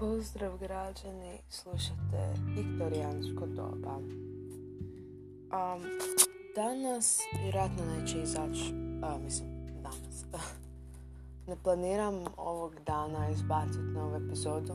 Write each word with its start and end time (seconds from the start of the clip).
Pozdrav 0.00 0.58
građani, 0.58 1.38
slušate 1.48 2.34
Viktorijansko 2.56 3.46
doba. 3.46 3.96
Um, 5.52 5.82
danas 6.54 7.20
vjerojatno 7.42 7.84
neće 7.84 8.22
izaći, 8.22 8.72
mislim 9.24 9.48
danas. 9.82 10.24
ne 11.48 11.56
planiram 11.62 12.24
ovog 12.36 12.74
dana 12.86 13.30
izbaciti 13.30 13.78
novu 13.78 14.16
epizodu, 14.16 14.74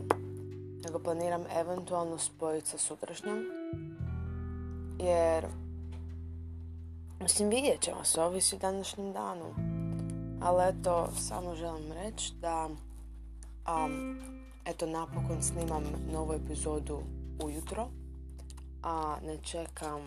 nego 0.84 1.00
planiram 1.00 1.44
eventualno 1.60 2.18
spojiti 2.18 2.68
sa 2.68 2.78
sutrašnjom. 2.78 3.46
Jer, 5.00 5.46
mislim, 7.22 7.50
vidjet 7.50 7.82
ćemo 7.82 8.04
se, 8.04 8.22
ovisi 8.22 8.58
današnjim 8.58 9.14
danom. 9.14 9.52
Ali 10.42 10.64
eto, 10.70 11.10
samo 11.18 11.56
želim 11.56 11.92
reći 11.92 12.34
da 12.42 12.70
um, 13.68 14.35
eto 14.66 14.86
napokon 14.86 15.42
snimam 15.42 15.84
novu 16.14 16.34
epizodu 16.34 17.02
ujutro, 17.44 17.88
a 18.84 19.18
ne 19.24 19.38
čekam, 19.44 20.02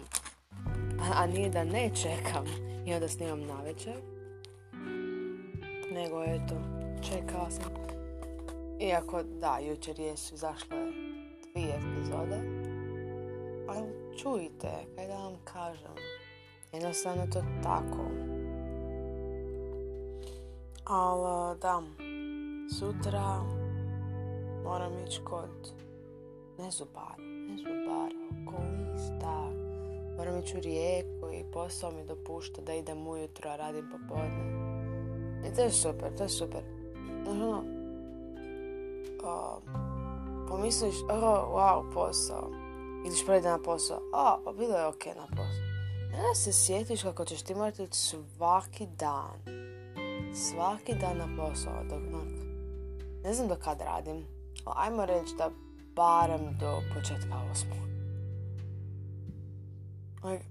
a, 1.15 1.27
nije 1.27 1.51
da 1.51 1.65
ne 1.65 1.91
čekam 1.95 2.45
i 2.87 2.95
onda 2.95 3.09
snimam 3.09 3.41
na 3.41 3.63
večer, 3.63 3.95
nego 5.93 6.25
eto, 6.25 6.55
čekala 7.03 7.51
sam. 7.51 7.73
Iako 8.81 9.23
da, 9.23 9.59
jučer 9.59 10.01
jesu 10.01 10.35
izašle 10.35 10.79
dvije 11.53 11.75
epizode, 11.75 12.41
ali 13.69 14.17
čujte, 14.23 14.69
kaj 14.97 15.07
da 15.07 15.15
vam 15.15 15.37
kažem, 15.45 15.95
jednostavno 16.73 17.27
to 17.27 17.43
tako. 17.63 18.11
Ali 20.85 21.59
da, 21.61 21.83
sutra 22.79 23.58
moram 24.65 24.93
ići 25.07 25.21
kod 25.25 25.73
ne 26.59 26.71
zubara, 26.71 27.17
ne 27.19 27.57
zubara, 27.57 28.15
okulista. 28.43 29.51
Moram 30.17 30.39
ići 30.39 30.57
u 30.57 30.61
rijeku 30.61 31.31
i 31.33 31.53
posao 31.53 31.91
mi 31.91 32.05
dopušta 32.05 32.63
da 32.63 32.75
idem 32.75 33.07
ujutro, 33.07 33.51
a 33.51 33.57
radim 33.57 33.91
popodne. 33.91 34.59
I 35.49 35.55
to 35.55 35.63
je 35.63 35.71
super, 35.71 36.17
to 36.17 36.23
je 36.23 36.29
super. 36.29 36.63
Znači 37.25 37.43
ono, 37.43 37.65
pomisliš, 40.49 40.95
oh, 41.03 41.55
wow, 41.55 41.95
posao. 41.95 42.51
Ideš 43.07 43.27
prvi 43.27 43.41
na 43.41 43.59
posao, 43.59 44.01
a, 44.15 44.39
pa 44.45 44.53
bilo 44.53 44.79
je 44.79 44.87
ok 44.87 45.07
na 45.07 45.27
posao. 45.31 45.69
Ne 46.11 46.35
se 46.35 46.53
sjetiš 46.53 47.03
kako 47.03 47.25
ćeš 47.25 47.43
ti 47.43 47.55
morati 47.55 47.89
svaki 47.91 48.87
dan. 48.87 49.39
Svaki 50.35 50.95
dan 50.95 51.17
na 51.17 51.29
posao. 51.37 51.85
Dok, 51.89 52.01
ne 53.25 53.35
znam 53.35 53.49
do 53.49 53.57
kad 53.57 53.81
radim 53.81 54.38
ajmo 54.65 55.07
reći 55.07 55.35
da 55.39 55.51
barem 55.95 56.57
do 56.61 56.83
početka 56.95 57.43
osmog. 57.53 57.79
Like, 60.25 60.45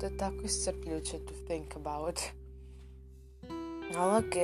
to 0.00 0.06
je 0.06 0.16
tako 0.16 0.36
iscrpljuće 0.44 1.18
to 1.18 1.34
think 1.46 1.76
about. 1.76 2.20
Ali 3.96 4.18
ok, 4.18 4.34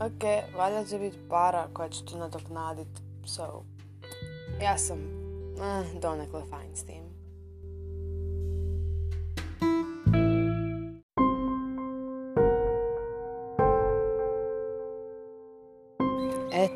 ok, 0.00 0.54
valjda 0.56 0.84
će 0.84 0.98
biti 0.98 1.18
para 1.28 1.68
koja 1.72 1.88
će 1.88 2.04
to 2.04 2.18
nadoknadit. 2.18 2.88
So, 3.26 3.64
ja 4.62 4.78
sam 4.78 4.98
eh, 4.98 6.00
donekle 6.00 6.42
fine 6.42 6.76
s 6.76 6.86
tim. 6.86 7.23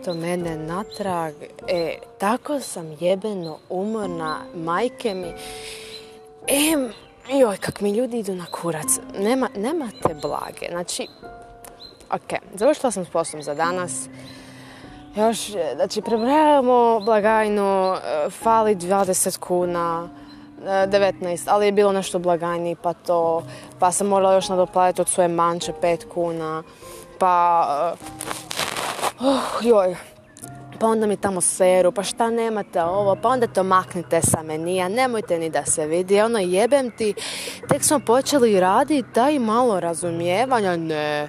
Eto 0.08 0.16
mene 0.16 0.56
natrag. 0.56 1.34
E, 1.69 1.98
tako 2.19 2.60
sam 2.60 2.96
jebeno 3.00 3.58
umorna, 3.70 4.38
majke 4.54 5.14
mi. 5.14 5.28
E, 6.46 6.88
joj, 7.38 7.56
kak 7.56 7.80
mi 7.80 7.91
ljudi 7.91 8.18
idu 8.18 8.34
na 8.34 8.47
kurac. 8.47 8.86
Nema, 9.18 9.48
nemate 9.56 10.14
blage. 10.22 10.66
Znači, 10.70 11.08
ok, 12.10 12.41
završila 12.54 12.91
sam 12.91 13.04
s 13.04 13.08
poslom 13.08 13.42
za 13.42 13.54
danas. 13.54 14.08
Još, 15.16 15.38
znači, 15.74 16.02
prebrajamo 16.02 17.00
blagajnu, 17.00 17.94
e, 17.94 18.30
fali 18.30 18.76
20 18.76 19.38
kuna, 19.38 20.08
19, 20.64 21.48
e, 21.48 21.50
ali 21.50 21.66
je 21.66 21.72
bilo 21.72 21.92
nešto 21.92 22.18
blagajni, 22.18 22.76
pa 22.82 22.92
to, 22.92 23.42
pa 23.78 23.92
sam 23.92 24.06
morala 24.06 24.34
još 24.34 24.48
nadoplatiti 24.48 25.00
od 25.00 25.08
svoje 25.08 25.28
manče 25.28 25.72
5 25.82 26.08
kuna, 26.08 26.62
pa 27.18 27.94
oh, 29.20 29.60
joj, 29.62 29.96
pa 30.80 30.86
onda 30.86 31.06
mi 31.06 31.16
tamo 31.16 31.40
seru, 31.40 31.92
pa 31.92 32.02
šta 32.02 32.30
nemate 32.30 32.82
ovo, 32.82 33.16
pa 33.22 33.28
onda 33.28 33.46
to 33.46 33.62
maknite 33.62 34.20
sa 34.22 34.42
menija, 34.42 34.88
nemojte 34.88 35.38
ni 35.38 35.50
da 35.50 35.64
se 35.64 35.86
vidi, 35.86 36.20
ono 36.20 36.38
jebem 36.38 36.90
ti, 36.90 37.14
tek 37.68 37.84
smo 37.84 38.00
počeli 38.00 38.60
raditi, 38.60 39.08
daj 39.14 39.38
malo 39.38 39.80
razumijevanja, 39.80 40.76
ne, 40.76 41.28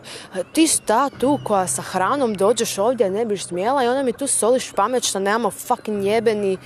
ti 0.53 0.67
sta 0.67 1.09
tu 1.09 1.39
koja 1.45 1.67
sa 1.67 1.81
hranom 1.81 2.33
dođeš 2.33 2.77
ovdje, 2.77 3.09
ne 3.09 3.25
biš 3.25 3.45
smjela 3.45 3.83
i 3.83 3.87
onda 3.87 4.03
mi 4.03 4.13
tu 4.13 4.27
soliš 4.27 4.71
pamet 4.71 5.03
što 5.03 5.19
nemamo 5.19 5.51
fucking 5.51 6.05
jebeni 6.05 6.57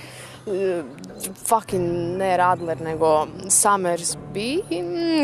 fucking 1.46 2.16
ne 2.18 2.36
Radler 2.36 2.80
nego 2.80 3.26
Summersby 3.48 4.60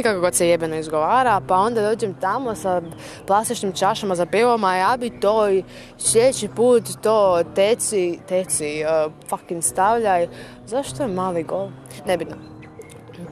kako 0.02 0.20
god 0.20 0.34
se 0.34 0.48
jebeno 0.48 0.76
izgovara 0.76 1.40
pa 1.48 1.56
onda 1.56 1.82
dođem 1.82 2.14
tamo 2.14 2.54
sa 2.54 2.82
plastičnim 3.26 3.72
čašama 3.72 4.14
za 4.14 4.26
pivom 4.26 4.64
a 4.64 4.76
ja 4.76 4.96
bi 4.96 5.20
to 5.20 5.50
i 5.50 5.64
sljedeći 5.98 6.48
put 6.48 6.84
to 7.02 7.42
teci 7.54 8.18
teci 8.28 8.84
uh, 8.84 9.12
fucking 9.28 9.62
stavljaj. 9.62 10.28
Zašto 10.66 11.02
je 11.02 11.08
mali 11.08 11.42
gol? 11.42 11.68
Nebitno. 12.06 12.36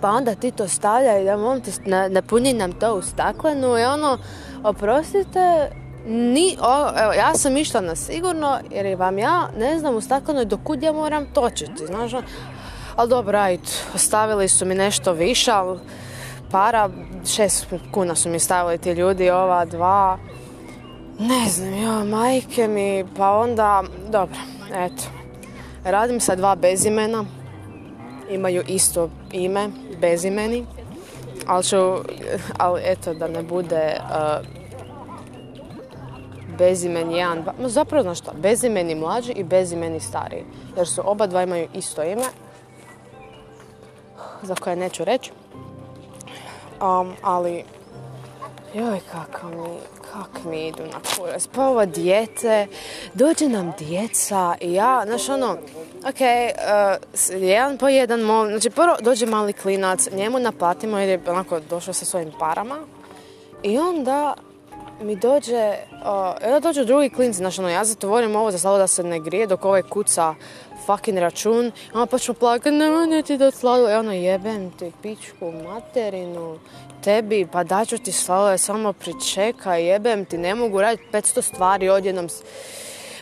Pa 0.01 0.11
onda 0.11 0.35
ti 0.35 0.51
to 0.51 0.69
stavljaj 0.69 1.25
da 1.25 1.37
molim 1.37 1.63
ti 1.63 1.71
napuni 2.11 2.53
nam 2.53 2.73
to 2.73 2.95
u 2.95 3.03
staklenu 3.03 3.79
i 3.79 3.85
ono 3.85 4.19
oprostite 4.65 5.71
ni, 6.09 6.57
evo, 7.03 7.13
ja 7.13 7.35
sam 7.35 7.57
išla 7.57 7.81
na 7.81 7.97
sigurno 7.97 8.59
jer 8.71 8.97
vam 8.97 9.19
ja 9.19 9.49
ne 9.59 9.79
znam 9.79 9.95
u 9.95 10.01
staklenoj 10.01 10.45
do 10.45 10.57
kud 10.65 10.83
ja 10.83 10.93
moram 10.93 11.27
točiti, 11.33 11.87
znaš, 11.87 12.13
ali 12.97 13.09
dobro, 13.09 13.39
ajde, 13.39 13.63
ostavili 13.95 14.49
su 14.49 14.67
mi 14.67 14.75
nešto 14.75 15.13
više, 15.13 15.51
ali 15.51 15.79
para, 16.51 16.89
šest 17.27 17.67
kuna 17.93 18.15
su 18.15 18.29
mi 18.29 18.39
stavili 18.39 18.79
ti 18.79 18.91
ljudi, 18.91 19.31
ova 19.31 19.65
dva, 19.65 20.19
ne 21.19 21.49
znam, 21.49 21.83
ja, 21.83 22.05
majke 22.05 22.69
mi, 22.69 23.05
pa 23.17 23.31
onda, 23.31 23.83
dobro, 24.09 24.39
eto, 24.75 25.03
radim 25.85 26.21
sa 26.21 26.35
dva 26.35 26.55
bezimena, 26.55 27.25
imaju 28.31 28.63
isto 28.67 29.11
ime, 29.33 29.69
bezimeni, 30.01 30.67
ali 31.47 31.65
ću, 31.65 31.77
ali 32.59 32.81
eto, 32.85 33.15
da 33.15 33.29
ne 33.29 33.43
bude 33.43 34.01
bezimeni 36.59 37.19
jedan, 37.19 37.45
no 37.59 37.69
zapravo 37.69 38.03
znaš 38.03 38.19
šta, 38.19 38.33
bezimeni 38.37 38.95
mlađi 38.95 39.33
i 39.33 39.45
bezimeni 39.45 40.01
stariji. 40.01 40.45
Jer 40.77 40.89
su 40.89 41.03
oba 41.05 41.27
dva 41.27 41.43
imaju 41.43 41.69
isto 41.75 42.03
ime, 42.03 42.25
za 44.43 44.55
koje 44.55 44.77
neću 44.77 45.05
reći. 45.05 45.31
Um, 46.83 47.15
ali, 47.23 47.65
joj 48.75 49.01
kak 49.13 49.43
mi, 49.43 49.79
kak 50.13 50.45
mi 50.45 50.67
idu 50.67 50.83
na 50.83 51.01
kurac. 51.17 51.47
Pa 51.47 51.67
ovo 51.67 51.87
dijete, 51.87 52.67
dođe 53.15 53.49
nam 53.49 53.73
djeca 53.79 54.55
i 54.61 54.73
ja, 54.73 55.03
znaš 55.07 55.29
ono, 55.29 55.53
ok, 56.09 56.21
uh, 56.21 57.43
jedan 57.43 57.79
po 57.79 57.89
jedan, 57.89 58.21
znači 58.49 58.71
prvo 58.71 58.97
dođe 59.01 59.27
mali 59.27 59.53
klinac, 59.53 60.09
njemu 60.13 60.39
naplatimo 60.39 60.99
jer 60.99 61.09
je 61.09 61.21
onako 61.27 61.61
došao 61.61 61.95
sa 61.95 62.05
svojim 62.05 62.33
parama 62.39 62.79
i 63.63 63.79
onda 63.79 64.35
mi 65.01 65.17
dođe, 65.17 65.75
uh, 66.53 66.63
dođe 66.63 66.85
drugi 66.85 67.11
klinci, 67.11 67.37
znači 67.37 67.61
ono, 67.61 67.69
ja 67.69 67.85
zatvorim 67.85 68.37
ovo 68.37 68.51
za 68.51 68.59
slavo 68.59 68.79
da 68.79 68.87
se 68.87 69.03
ne 69.03 69.21
grije 69.21 69.47
dok 69.47 69.65
ovaj 69.65 69.83
kuca 69.83 70.35
fucking 70.87 71.19
račun, 71.19 71.73
a 71.95 72.07
pa 72.07 72.19
ću 72.19 72.35
plakati, 72.35 72.71
ne 72.71 73.23
ti 73.23 73.37
da 73.37 73.51
slavo, 73.51 73.89
ja 73.89 74.01
ono 74.01 74.13
jebem 74.13 74.71
ti 74.71 74.93
pičku 75.03 75.53
materinu, 75.53 76.59
tebi, 77.05 77.47
pa 77.53 77.65
daću 77.65 77.99
ti 77.99 78.13
slavo, 78.13 78.59
samo 78.59 78.93
pričekaj, 78.93 79.85
jebem 79.85 80.25
ti, 80.25 80.39
ne 80.39 80.55
mogu 80.55 80.81
raditi 80.81 81.09
500 81.13 81.43
stvari 81.43 81.89
odjednom, 81.89 82.29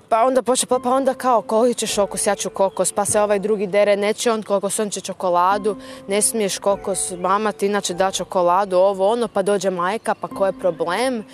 pa 0.08 0.25
onda 0.25 0.43
poče, 0.43 0.67
pa, 0.67 0.78
pa 0.78 0.90
onda 0.90 1.14
kao 1.14 1.43
koji 1.43 1.75
ćeš 1.75 1.99
okus, 1.99 2.26
ja 2.26 2.34
ću 2.34 2.50
kokos, 2.50 2.93
pa 2.93 3.05
se 3.05 3.20
ovaj 3.20 3.38
drugi 3.38 3.67
dere, 3.67 3.96
neće 3.96 4.32
on 4.32 4.43
kokos, 4.43 4.78
on 4.78 4.90
će 4.90 5.00
čokoladu, 5.00 5.76
ne 6.08 6.23
smiješ 6.23 6.58
kokos, 6.58 7.11
mama 7.11 7.52
ti 7.52 7.67
inače 7.67 7.94
da 7.94 8.11
čokoladu, 8.11 8.76
ovo 8.76 9.08
ono, 9.08 9.28
pa 9.28 9.43
dođe 9.43 9.70
majka, 9.70 10.14
pa 10.14 10.28
ko 10.28 10.46
je 10.46 10.58
problem? 10.61 11.25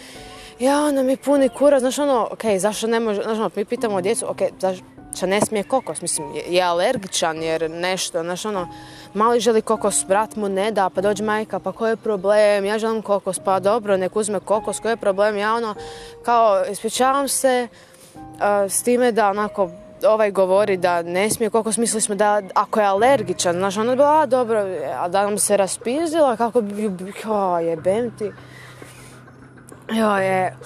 Ja, 0.62 0.84
ona 0.84 1.02
mi 1.02 1.16
puni 1.16 1.48
kura, 1.48 1.80
znaš 1.80 1.98
ono, 1.98 2.28
ok, 2.30 2.44
zašto 2.58 2.86
ne 2.86 3.00
može, 3.00 3.22
znaš 3.22 3.38
ono, 3.38 3.50
mi 3.56 3.64
pitamo 3.64 4.00
djecu, 4.00 4.26
ok, 4.28 4.38
zašto 4.60 5.26
ne 5.26 5.40
smije 5.40 5.62
kokos, 5.64 6.02
mislim, 6.02 6.28
je, 6.48 6.62
alergičan 6.62 7.42
jer 7.42 7.70
nešto, 7.70 8.22
znaš 8.22 8.44
ono, 8.44 8.68
mali 9.14 9.40
želi 9.40 9.62
kokos, 9.62 10.04
brat 10.08 10.36
mu 10.36 10.48
ne 10.48 10.70
da, 10.70 10.90
pa 10.90 11.00
dođe 11.00 11.24
majka, 11.24 11.58
pa 11.58 11.72
koji 11.72 11.90
je 11.90 11.96
problem, 11.96 12.64
ja 12.64 12.78
želim 12.78 13.02
kokos, 13.02 13.38
pa 13.38 13.60
dobro, 13.60 13.96
nek 13.96 14.16
uzme 14.16 14.40
kokos, 14.40 14.80
koji 14.80 14.92
je 14.92 14.96
problem, 14.96 15.36
ja 15.36 15.54
ono, 15.54 15.74
kao, 16.24 16.64
ispričavam 16.70 17.28
se, 17.28 17.68
s 18.68 18.82
time 18.82 19.12
da 19.12 19.30
onako 19.30 19.70
ovaj 20.06 20.30
govori 20.30 20.76
da 20.76 21.02
ne 21.02 21.30
smije, 21.30 21.50
koliko 21.50 21.72
smisli 21.72 22.00
smo 22.00 22.14
da 22.14 22.42
ako 22.54 22.80
je 22.80 22.86
alergičan, 22.86 23.54
znaš, 23.54 23.76
bila, 23.76 24.20
a 24.22 24.26
dobro, 24.26 24.64
a 24.98 25.08
da 25.08 25.22
nam 25.22 25.38
se 25.38 25.56
raspizdila, 25.56 26.36
kako 26.36 26.60
bi, 26.60 26.90
o, 27.28 27.58
jebem 27.58 28.16
ti. 28.18 28.32
Jo, 29.90 30.16
je, 30.16 30.56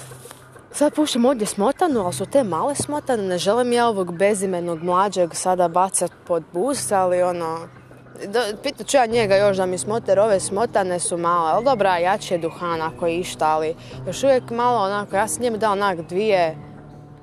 sad 0.73 0.95
pušim 0.95 1.25
ovdje 1.25 1.47
smotanu, 1.47 2.01
ali 2.01 2.13
su 2.13 2.27
te 2.27 2.45
male 2.45 2.75
smotane, 2.75 3.23
ne 3.23 3.39
želim 3.39 3.73
ja 3.73 3.89
ovog 3.89 4.19
bezimenog 4.19 4.83
mlađeg 4.83 5.35
sada 5.35 5.69
bacat 5.69 6.13
pod 6.27 6.43
bus, 6.53 6.93
ali 6.93 7.23
ono, 7.23 7.69
pitat 8.63 8.87
ću 8.87 8.97
ja 8.97 9.07
njega 9.07 9.37
još 9.37 9.57
da 9.57 9.67
mi 9.67 9.79
smoter, 9.79 10.19
ove 10.19 10.41
smotane 10.41 11.01
su 11.01 11.17
male, 11.17 11.51
ali 11.53 11.65
dobra, 11.65 11.99
jači 11.99 12.35
je 12.35 12.39
duhan 12.39 12.83
ako 12.83 13.07
je 13.07 13.17
išta, 13.17 13.49
ali 13.49 13.77
još 14.07 14.23
uvijek 14.23 14.51
malo 14.51 14.85
onako, 14.85 15.17
ja 15.17 15.29
sam 15.29 15.43
njemu 15.43 15.57
dao 15.57 15.73
onak 15.73 16.01
dvije, 16.01 16.57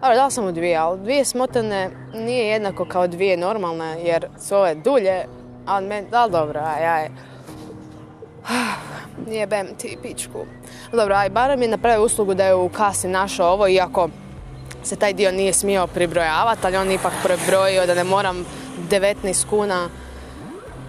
dobro, 0.02 0.16
dao 0.16 0.30
sam 0.30 0.44
mu 0.44 0.52
dvije, 0.52 0.78
ali 0.78 1.00
dvije 1.00 1.26
smotane 1.26 1.90
nije 2.14 2.48
jednako 2.48 2.86
kao 2.86 3.08
dvije 3.08 3.38
normalne, 3.38 4.04
jer 4.04 4.28
su 4.40 4.56
ove 4.56 4.76
dulje, 4.76 5.26
ali 5.66 6.06
da 6.12 6.28
dobro, 6.28 6.60
aj, 6.60 6.88
aj. 6.88 7.10
Jebem 9.28 9.68
ti 9.78 9.98
pičku. 10.02 10.46
Dobro, 10.92 11.16
aj, 11.16 11.30
barem 11.30 11.62
je 11.62 11.68
napravio 11.68 12.06
uslugu 12.06 12.34
da 12.34 12.46
je 12.46 12.56
u 12.56 12.70
kasi 12.70 13.08
našao 13.08 13.54
ovo, 13.54 13.68
iako 13.68 14.10
se 14.84 14.96
taj 14.96 15.14
dio 15.14 15.32
nije 15.32 15.54
smio 15.54 15.88
pribrojavati, 15.88 16.68
ali 16.68 16.78
on 16.78 16.92
ipak 16.92 17.14
prebrojio 17.24 17.86
da 17.86 17.96
ne 17.96 18.04
moram 18.04 18.46
19 18.90 19.46
kuna 19.50 19.90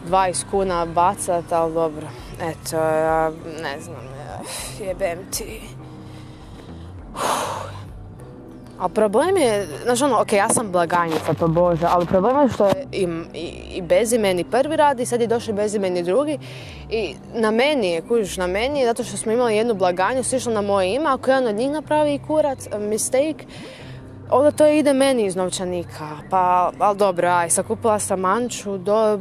20 0.08 0.44
kuna 0.50 0.86
bacat, 0.86 1.52
ali 1.52 1.75
dobro. 1.75 2.06
Eto, 2.40 2.76
ja 2.76 3.31
ne 3.62 3.81
znam, 3.81 4.08
jebem 4.80 5.19
ti. 5.30 5.60
A 8.79 8.88
problem 8.88 9.37
je, 9.37 9.67
znači 9.85 10.05
ono, 10.05 10.21
ok, 10.21 10.32
ja 10.32 10.49
sam 10.49 10.73
blagajnica, 10.73 11.35
to 11.35 11.49
bože, 11.49 11.87
ali 11.91 12.06
problem 12.06 12.43
je 12.43 12.49
što 12.49 12.67
je 12.67 12.87
i, 12.93 13.09
i, 13.35 13.47
i 13.75 13.82
bezimeni 13.82 14.44
prvi 14.44 14.76
radi, 14.76 15.06
sad 15.06 15.21
je 15.21 15.26
došao 15.26 15.55
bezimeni 15.55 16.03
drugi. 16.03 16.38
I 16.91 17.15
na 17.35 17.50
meni 17.50 17.91
je, 17.91 18.03
kužiš, 18.03 18.37
na 18.37 18.47
meni 18.47 18.81
je, 18.81 18.87
zato 18.87 19.05
što 19.05 19.17
smo 19.17 19.32
imali 19.32 19.56
jednu 19.56 19.75
blaganju, 19.75 20.25
svi 20.25 20.53
na 20.53 20.61
moje 20.61 20.94
ime, 20.94 21.06
ako 21.09 21.31
jedan 21.31 21.47
od 21.47 21.55
njih 21.55 21.71
napravi 21.71 22.21
kurac, 22.26 22.69
mistake, 22.79 23.44
onda 24.31 24.50
to 24.50 24.67
ide 24.67 24.93
meni 24.93 25.26
iz 25.26 25.37
novčanika. 25.37 26.09
Pa, 26.31 26.73
ali 26.79 26.99
dobro, 26.99 27.29
aj, 27.29 27.50
sakupila 27.50 27.99
sam 27.99 28.21
manču 28.21 28.79
do 28.79 29.19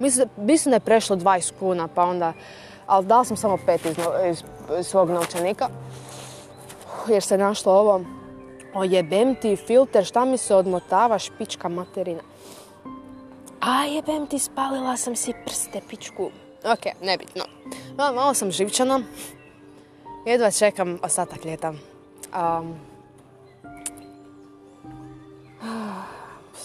Mislim, 0.00 0.28
mislim 0.36 0.70
da 0.70 0.76
je 0.76 0.80
prešlo 0.80 1.16
20 1.16 1.52
kuna, 1.58 1.88
pa 1.94 2.04
onda, 2.04 2.32
ali 2.86 3.06
dala 3.06 3.24
sam 3.24 3.36
samo 3.36 3.58
pet 3.66 3.86
iz, 3.86 3.96
iz, 4.30 4.86
svog 4.86 5.10
novčanika. 5.10 5.68
Jer 7.08 7.22
se 7.22 7.38
našlo 7.38 7.72
ovo, 7.72 8.00
o 8.74 8.84
jebem 8.84 9.34
ti 9.34 9.56
filter, 9.56 10.04
šta 10.04 10.24
mi 10.24 10.38
se 10.38 10.54
odmotava, 10.54 11.18
špička 11.18 11.68
materina. 11.68 12.22
A 13.60 13.84
jebem 13.84 14.26
ti, 14.26 14.38
spalila 14.38 14.96
sam 14.96 15.16
si 15.16 15.32
prste, 15.44 15.80
pičku. 15.88 16.30
Ok, 16.64 17.02
nebitno. 17.02 17.44
Malo, 17.96 18.14
malo 18.14 18.34
sam 18.34 18.50
živčana. 18.50 19.00
Jedva 20.26 20.50
čekam 20.50 20.98
ostatak 21.02 21.44
ljeta. 21.44 21.70
Um, 21.70 22.74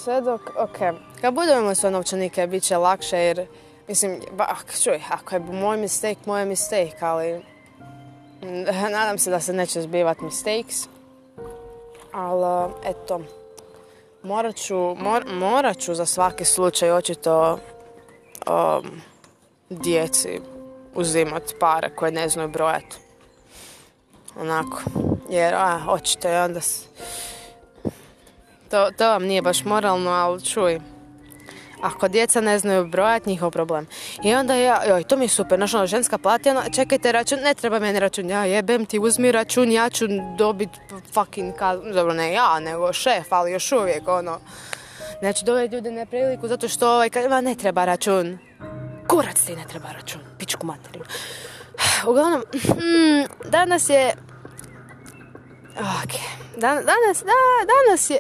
sve 0.04 0.22
dok, 0.22 0.42
ok, 0.58 0.78
kad 1.22 1.34
budemo 1.34 1.76
svoje 1.76 1.92
novčanike, 1.92 2.48
bit 2.48 2.64
će 2.64 2.78
lakše 2.78 3.18
jer, 3.18 3.48
mislim, 3.88 4.22
ba, 4.32 4.56
čuj, 4.84 5.02
ako 5.10 5.36
je 5.36 5.40
moj 5.40 5.78
mistake, 5.78 6.20
moj 6.26 6.46
mistake, 6.46 6.98
ali 7.02 7.42
nadam 8.92 9.18
se 9.18 9.30
da 9.30 9.40
se 9.40 9.54
neće 9.54 9.82
zbivati 9.82 10.24
mistakes. 10.24 10.95
Ali, 12.16 12.74
eto, 12.84 13.22
morat 14.24 14.56
ću, 14.56 14.96
morat 15.26 15.78
ću 15.78 15.96
za 15.96 16.06
svaki 16.06 16.46
slučaj 16.46 16.92
očito 16.92 17.60
um, 18.48 19.02
djeci 19.70 20.42
uzimat 20.94 21.44
pare 21.60 21.90
koje 21.96 22.12
ne 22.12 22.30
znaju 22.30 22.50
brojati. 22.50 22.98
Onako, 24.40 24.82
jer, 25.30 25.54
a, 25.54 25.80
očito 25.90 26.28
je 26.28 26.44
onda... 26.44 26.60
To, 28.70 28.92
to 28.98 29.10
vam 29.10 29.24
nije 29.24 29.42
baš 29.42 29.66
moralno, 29.66 30.12
ali 30.12 30.46
čuj, 30.46 30.80
ako 31.82 32.08
djeca 32.08 32.42
ne 32.42 32.60
znaju 32.60 32.88
brojati, 32.88 33.30
njihov 33.30 33.52
problem. 33.52 33.88
I 34.24 34.36
onda 34.36 34.56
ja, 34.56 34.82
joj, 34.88 35.04
to 35.04 35.18
mi 35.18 35.26
je 35.26 35.30
super, 35.30 35.60
znaš 35.60 35.74
ono, 35.74 35.88
ženska 35.88 36.18
plati, 36.18 36.50
ono, 36.50 36.62
čekajte 36.76 37.12
račun, 37.12 37.40
ne 37.40 37.54
treba 37.54 37.80
meni 37.80 38.00
račun, 38.00 38.30
ja 38.30 38.46
jebem 38.46 38.86
ti, 38.86 39.00
uzmi 39.00 39.32
račun, 39.32 39.72
ja 39.72 39.90
ću 39.90 40.06
dobit 40.38 40.70
fucking 41.14 41.56
kaznu, 41.56 41.94
dobro 41.94 42.14
ne 42.14 42.34
ja, 42.34 42.60
nego 42.60 42.94
šef, 42.94 43.34
ali 43.34 43.52
još 43.52 43.72
uvijek, 43.72 44.08
ono, 44.08 44.40
znači 45.20 45.46
dovedi 45.46 45.76
ljude 45.76 45.92
nepriliku 45.92 46.48
zato 46.48 46.68
što 46.68 46.90
ovaj, 46.90 47.10
ma 47.30 47.42
ne 47.42 47.56
treba 47.56 47.86
račun, 47.86 48.38
kurac 49.08 49.42
ti 49.42 49.56
ne 49.56 49.64
treba 49.68 49.92
račun, 49.92 50.22
pičku 50.40 50.66
materiju. 50.66 51.04
Uglavnom, 52.08 52.44
hmm, 52.52 53.26
danas 53.52 53.90
je, 53.90 54.14
ok, 55.78 56.14
danas, 56.58 56.86
da, 56.86 57.34
danas 57.74 58.10
je, 58.10 58.20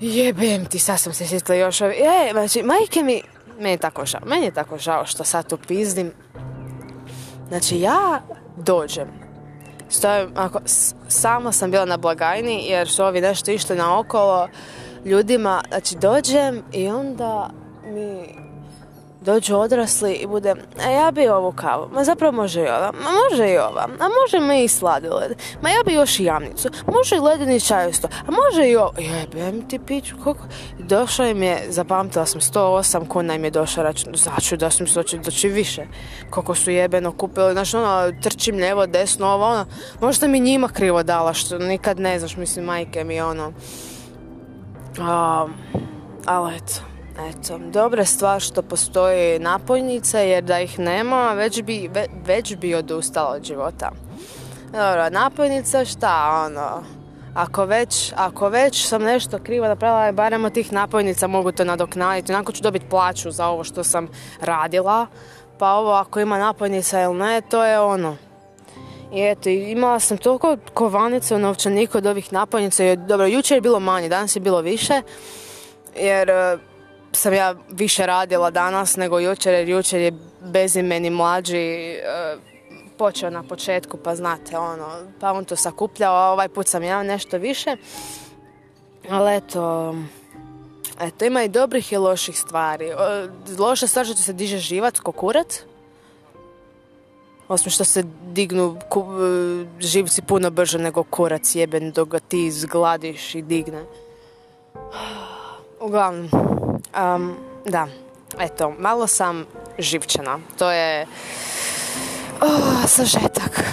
Jebem 0.00 0.64
ti, 0.64 0.78
sad 0.78 1.00
sam 1.00 1.12
se 1.12 1.26
sjetila 1.26 1.58
još 1.58 1.80
ovi. 1.80 1.94
E, 1.94 2.30
znači, 2.32 2.62
majke 2.62 3.02
mi, 3.02 3.22
meni 3.58 3.70
je 3.70 3.76
tako 3.76 4.06
žao, 4.06 4.20
meni 4.26 4.44
je 4.44 4.50
tako 4.50 4.78
žao 4.78 5.06
što 5.06 5.24
sad 5.24 5.48
tu 5.48 5.58
pizdim. 5.68 6.12
Znači, 7.48 7.80
ja 7.80 8.22
dođem, 8.56 9.08
stojim, 9.88 10.32
ako, 10.36 10.60
samo 11.08 11.52
sam 11.52 11.70
bila 11.70 11.84
na 11.84 11.96
blagajni 11.96 12.66
jer 12.66 12.88
su 12.88 13.04
ovi 13.04 13.20
nešto 13.20 13.50
išli 13.50 13.76
naokolo 13.76 14.48
ljudima, 15.04 15.62
znači 15.68 15.96
dođem 15.96 16.62
i 16.72 16.88
onda 16.88 17.50
mi 17.84 18.34
dođu 19.20 19.56
odrasli 19.56 20.12
i 20.12 20.26
bude, 20.26 20.54
a 20.86 20.90
ja 20.90 21.10
bi 21.10 21.28
ovu 21.28 21.52
kavu, 21.52 21.88
ma 21.92 22.04
zapravo 22.04 22.32
može 22.32 22.60
i 22.60 22.68
ova, 22.68 22.92
ma 22.92 23.10
može 23.30 23.52
i 23.52 23.58
ova, 23.58 23.88
a 24.00 24.04
može 24.22 24.46
mi 24.46 24.64
i 24.64 24.68
sladoled, 24.68 25.32
ma 25.62 25.68
ja 25.68 25.82
bi 25.86 25.92
još 25.92 26.20
i 26.20 26.24
jamnicu, 26.24 26.68
može 26.86 27.16
i 27.16 27.20
ledeni 27.20 27.60
čaj 27.60 27.90
isto, 27.90 28.08
a 28.26 28.30
može 28.30 28.68
i 28.68 28.76
ovo, 28.76 28.92
jebem 28.98 29.68
ti 29.68 29.78
piću, 29.78 30.16
koliko, 30.24 30.44
došao 30.78 31.26
im 31.26 31.42
je, 31.42 31.66
zapamtila 31.68 32.26
sam, 32.26 32.40
108 32.40 33.08
kuna 33.08 33.34
im 33.34 33.44
je 33.44 33.50
došao 33.50 33.84
račun, 33.84 34.14
znači 34.16 34.56
da 34.56 34.70
sam 34.70 34.86
se 34.86 35.02
doći 35.24 35.48
više, 35.48 35.86
koliko 36.30 36.54
su 36.54 36.70
jebeno 36.70 37.12
kupili, 37.12 37.52
znači 37.52 37.76
ono, 37.76 38.12
trčim 38.22 38.56
lijevo, 38.56 38.86
desno, 38.86 39.26
ovo, 39.26 39.44
ono, 39.44 39.66
možda 40.00 40.26
mi 40.26 40.40
njima 40.40 40.68
krivo 40.68 41.02
dala, 41.02 41.34
što 41.34 41.58
nikad 41.58 42.00
ne 42.00 42.18
znaš, 42.18 42.36
mislim, 42.36 42.64
majke 42.64 43.04
mi, 43.04 43.20
ono, 43.20 43.52
um, 44.98 45.54
ali 46.26 46.56
eto, 46.56 46.89
Eto, 47.18 47.58
dobra 47.58 48.04
stvar 48.04 48.40
što 48.40 48.62
postoji 48.62 49.38
napojnica 49.38 50.18
jer 50.18 50.44
da 50.44 50.60
ih 50.60 50.78
nema 50.78 51.32
već 51.32 51.62
bi, 51.62 51.90
već 52.26 52.56
bi 52.56 52.74
odustala 52.74 53.30
od 53.30 53.44
života. 53.44 53.90
Dobro, 54.72 55.10
napojnica 55.10 55.84
šta 55.84 56.42
ono, 56.46 56.84
ako 57.34 57.64
već, 57.64 58.12
ako 58.16 58.48
već 58.48 58.86
sam 58.88 59.02
nešto 59.02 59.38
krivo 59.38 59.68
napravila, 59.68 60.12
barem 60.12 60.44
od 60.44 60.52
tih 60.52 60.72
napojnica 60.72 61.26
mogu 61.26 61.52
to 61.52 61.64
nadoknaditi. 61.64 62.32
Onako 62.32 62.52
ću 62.52 62.62
dobiti 62.62 62.86
plaću 62.90 63.30
za 63.30 63.46
ovo 63.46 63.64
što 63.64 63.84
sam 63.84 64.08
radila. 64.40 65.06
Pa 65.58 65.72
ovo 65.72 65.92
ako 65.92 66.20
ima 66.20 66.38
napojnica 66.38 67.00
ili 67.02 67.14
ne, 67.14 67.40
to 67.40 67.64
je 67.64 67.80
ono. 67.80 68.16
I 69.12 69.22
eto, 69.22 69.48
imala 69.48 70.00
sam 70.00 70.18
toliko 70.18 70.56
kovanica 70.74 71.36
u 71.36 71.38
novčaniku 71.38 71.98
od 71.98 72.06
ovih 72.06 72.32
napojnica. 72.32 72.94
Dobro, 72.96 73.26
jučer 73.26 73.56
je 73.56 73.60
bilo 73.60 73.80
manje, 73.80 74.08
danas 74.08 74.36
je 74.36 74.40
bilo 74.40 74.60
više. 74.60 75.02
Jer 75.96 76.30
sam 77.12 77.34
ja 77.34 77.54
više 77.70 78.06
radila 78.06 78.50
danas 78.50 78.96
nego 78.96 79.18
jučer 79.18 79.54
jer 79.54 79.68
jučer 79.68 80.00
je 80.00 80.12
bezimeni 80.40 81.10
mlađi 81.10 81.58
e, 81.58 82.00
počeo 82.98 83.30
na 83.30 83.42
početku 83.42 83.96
pa 83.96 84.14
znate 84.14 84.58
ono 84.58 84.88
pa 85.20 85.32
on 85.32 85.44
to 85.44 85.56
sakupljao 85.56 86.14
a 86.14 86.32
ovaj 86.32 86.48
put 86.48 86.66
sam 86.66 86.82
ja 86.82 87.02
nešto 87.02 87.38
više. 87.38 87.76
Ali 89.10 89.36
eto 89.36 89.94
eto 91.00 91.24
ima 91.24 91.42
i 91.42 91.48
dobrih 91.48 91.92
i 91.92 91.96
loših 91.96 92.38
stvari. 92.38 92.92
Loša 93.58 93.86
stvar 93.86 94.06
što 94.06 94.14
se 94.16 94.32
diže 94.32 94.58
živac 94.58 94.98
ko 94.98 95.12
kurac 95.12 95.62
osim 97.48 97.70
što 97.70 97.84
se 97.84 98.04
dignu 98.32 98.76
e, 98.78 99.00
živci 99.80 100.22
puno 100.22 100.50
brže 100.50 100.78
nego 100.78 101.02
kurac 101.02 101.54
jeben 101.54 101.92
dok 101.92 102.08
ga 102.08 102.18
ti 102.18 102.50
zgladiš 102.50 103.34
i 103.34 103.42
digne. 103.42 103.84
Uglavnom 105.86 106.49
Um, 106.90 107.36
da, 107.64 107.88
eto, 108.38 108.74
malo 108.78 109.06
sam 109.06 109.46
živčana. 109.78 110.38
To 110.58 110.70
je 110.70 111.06
oh, 112.40 112.86
sažetak 112.86 113.64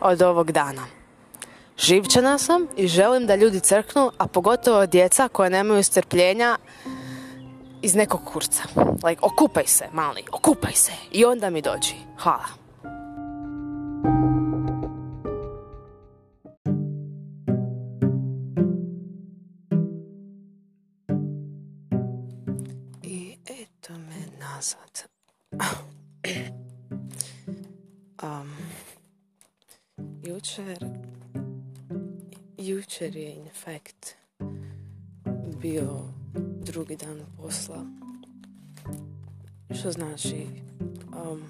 od 0.00 0.22
ovog 0.22 0.52
dana. 0.52 0.86
Živčana 1.78 2.38
sam 2.38 2.66
i 2.76 2.88
želim 2.88 3.26
da 3.26 3.34
ljudi 3.34 3.60
crknu, 3.60 4.10
a 4.18 4.26
pogotovo 4.26 4.86
djeca 4.86 5.28
koja 5.28 5.48
nemaju 5.48 5.82
strpljenja 5.82 6.56
iz 7.82 7.94
nekog 7.94 8.20
kurca. 8.24 8.62
Like, 9.04 9.20
okupaj 9.22 9.66
se, 9.66 9.84
mali, 9.92 10.24
okupaj 10.32 10.72
se. 10.72 10.92
I 11.10 11.24
onda 11.24 11.50
mi 11.50 11.62
dođi. 11.62 11.94
Hvala. 12.18 12.46
Um, 28.22 28.56
jučer, 30.22 30.86
jučer 32.58 33.16
je 33.16 33.30
in 33.30 33.48
fact 33.64 34.14
bio 35.60 36.04
drugi 36.60 36.96
dan 36.96 37.20
posla. 37.36 37.86
Što 39.70 39.92
znači 39.92 40.46
um, 41.30 41.42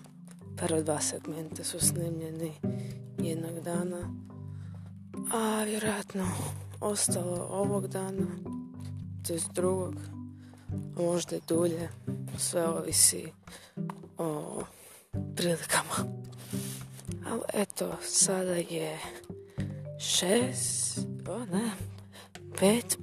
prva 0.57 0.81
dva 0.83 1.01
segmenta 1.01 1.65
su 1.65 1.79
snimljeni 1.79 2.53
jednog 3.19 3.61
dana, 3.61 4.15
a 5.33 5.65
vjerojatno 5.65 6.27
ostalo 6.81 7.49
ovog 7.51 7.87
dana, 7.87 8.27
to 9.27 9.33
je 9.33 9.41
drugog, 9.55 9.95
možda 10.97 11.37
dulje, 11.49 11.89
sve 12.39 12.69
ovisi 12.69 13.33
o 14.19 14.63
prilikama. 15.37 16.20
Ali 17.31 17.43
eto, 17.55 17.97
sada 18.03 18.55
je 18.55 18.99
šest, 19.99 20.99
o 21.29 21.39
ne, 21.39 21.71
pet, 22.59 22.99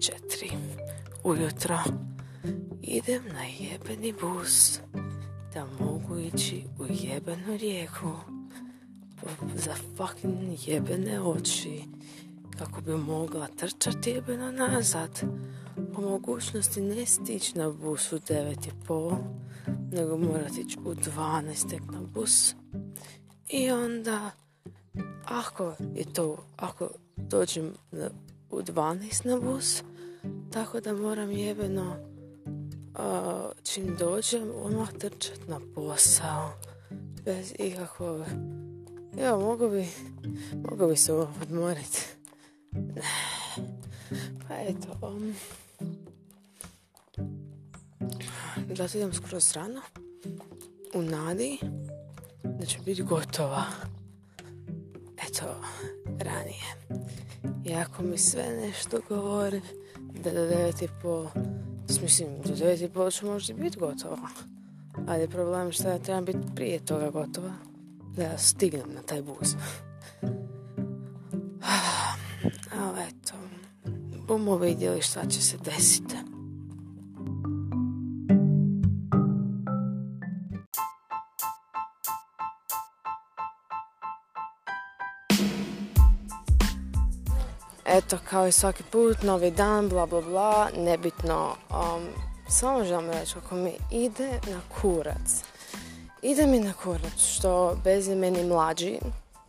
četiri. 0.00 0.50
Ujutro. 1.24 1.78
Idem 2.82 3.22
na 3.32 3.44
jebeni 3.44 4.14
bus 4.20 4.80
da 5.54 5.66
mogu 5.80 6.18
ići 6.18 6.64
u 6.78 6.84
jebenu 6.88 7.56
rijeku. 7.56 8.10
Za 9.54 9.74
fucking 9.96 10.68
jebene 10.68 11.20
oči 11.20 11.82
kako 12.58 12.80
bi 12.80 12.96
mogla 12.96 13.46
trčati 13.46 14.10
jebeno 14.10 14.50
nazad. 14.50 15.20
Po 15.94 16.00
mogućnosti 16.00 16.80
ne 16.80 17.06
stići 17.06 17.58
na 17.58 17.70
bus 17.70 18.12
u 18.12 18.20
pol 18.86 19.12
nego 19.92 20.16
morati 20.16 20.60
ići 20.60 20.78
u 20.84 20.94
12 20.94 21.70
tek 21.70 21.82
na 21.92 22.00
bus 22.14 22.54
i 23.48 23.70
onda 23.70 24.30
ako 25.24 25.74
je 25.94 26.12
to 26.12 26.36
ako 26.56 26.88
dođem 27.16 27.74
u 28.50 28.60
12 28.60 29.26
na 29.26 29.40
bus 29.40 29.82
tako 30.52 30.80
da 30.80 30.92
moram 30.92 31.30
jebeno 31.30 31.96
čim 33.62 33.96
dođem 33.98 34.52
odmah 34.54 34.92
trčat 34.92 35.38
na 35.48 35.60
posao 35.74 36.52
bez 37.24 37.54
ikakvog 37.58 38.22
Evo, 39.20 39.40
mogu 39.40 39.68
bi, 39.70 39.86
mogu 40.70 40.88
bi 40.88 40.96
se 40.96 41.12
odmoriti. 41.12 42.06
Pa 44.48 44.54
eto, 44.54 45.06
um, 45.06 45.34
zato 48.76 48.98
idem 48.98 49.12
skroz 49.12 49.52
rano 49.52 49.80
u 50.94 51.02
nadi 51.02 51.58
da 52.42 52.66
će 52.66 52.78
biti 52.84 53.02
gotova. 53.02 53.64
Eto, 55.28 55.44
ranije. 56.06 56.76
Iako 57.64 58.02
mi 58.02 58.18
sve 58.18 58.60
nešto 58.66 59.00
govori 59.08 59.60
da 59.98 60.30
do 60.30 60.46
devet 60.46 60.82
i 60.82 60.88
pol, 61.02 61.26
mislim, 62.02 62.28
do 62.44 62.54
devet 62.54 62.80
i 62.80 62.88
pol 62.88 63.10
će 63.10 63.26
možda 63.26 63.54
biti 63.54 63.78
gotova. 63.78 64.28
Ali 65.08 65.28
problem 65.28 65.66
je 65.66 65.72
što 65.72 65.88
ja 65.88 65.98
trebam 65.98 66.24
biti 66.24 66.38
prije 66.54 66.84
toga 66.84 67.10
gotova 67.10 67.52
da 68.16 68.38
stignem 68.38 68.94
na 68.94 69.02
taj 69.02 69.22
bus. 69.22 69.48
Ali 72.80 73.00
eto, 73.08 73.34
bomo 74.26 74.56
vidjeli 74.56 75.02
šta 75.02 75.26
će 75.26 75.42
se 75.42 75.56
desiti. 75.58 76.16
Eto, 87.98 88.18
kao 88.30 88.46
i 88.46 88.52
svaki 88.52 88.82
put, 88.82 89.22
novi 89.22 89.50
dan, 89.50 89.88
bla 89.88 90.06
bla 90.06 90.20
bla, 90.20 90.68
nebitno. 90.76 91.56
Um, 91.70 92.06
samo 92.48 92.84
želim 92.84 93.10
reći, 93.10 93.34
ako 93.44 93.54
mi 93.54 93.72
ide 93.90 94.30
na 94.30 94.60
kurac, 94.80 95.42
ide 96.22 96.46
mi 96.46 96.60
na 96.60 96.72
kurac 96.72 97.18
što 97.18 97.76
bezimeni 97.84 98.44
mlađi, 98.44 98.98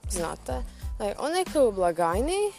znate, 0.10 0.54
like, 1.00 1.52
koji 1.54 1.68
u 1.68 1.72
blagajni, 1.72 2.52